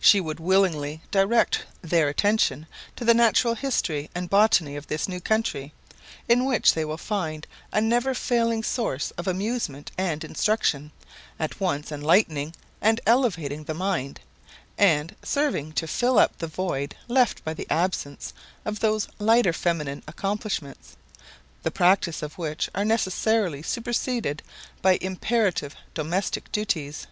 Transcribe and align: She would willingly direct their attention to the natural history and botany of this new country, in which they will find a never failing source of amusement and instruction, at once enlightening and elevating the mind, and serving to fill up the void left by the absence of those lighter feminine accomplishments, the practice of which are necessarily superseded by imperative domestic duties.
She 0.00 0.20
would 0.20 0.40
willingly 0.40 1.02
direct 1.12 1.64
their 1.82 2.08
attention 2.08 2.66
to 2.96 3.04
the 3.04 3.14
natural 3.14 3.54
history 3.54 4.10
and 4.12 4.28
botany 4.28 4.74
of 4.74 4.88
this 4.88 5.08
new 5.08 5.20
country, 5.20 5.72
in 6.28 6.44
which 6.46 6.74
they 6.74 6.84
will 6.84 6.98
find 6.98 7.46
a 7.70 7.80
never 7.80 8.12
failing 8.12 8.64
source 8.64 9.12
of 9.12 9.28
amusement 9.28 9.92
and 9.96 10.24
instruction, 10.24 10.90
at 11.38 11.60
once 11.60 11.92
enlightening 11.92 12.56
and 12.80 13.00
elevating 13.06 13.62
the 13.62 13.72
mind, 13.72 14.18
and 14.76 15.14
serving 15.22 15.70
to 15.74 15.86
fill 15.86 16.18
up 16.18 16.36
the 16.38 16.48
void 16.48 16.96
left 17.06 17.44
by 17.44 17.54
the 17.54 17.68
absence 17.70 18.32
of 18.64 18.80
those 18.80 19.06
lighter 19.20 19.52
feminine 19.52 20.02
accomplishments, 20.08 20.96
the 21.62 21.70
practice 21.70 22.20
of 22.20 22.36
which 22.36 22.68
are 22.74 22.84
necessarily 22.84 23.62
superseded 23.62 24.42
by 24.82 24.98
imperative 25.00 25.76
domestic 25.94 26.50
duties. 26.50 27.06